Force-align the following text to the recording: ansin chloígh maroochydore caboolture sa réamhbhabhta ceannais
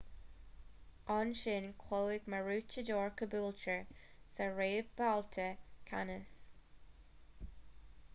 ansin 1.15 1.67
chloígh 1.81 2.23
maroochydore 2.33 3.11
caboolture 3.19 3.77
sa 4.33 4.47
réamhbhabhta 4.61 5.45
ceannais 5.91 6.33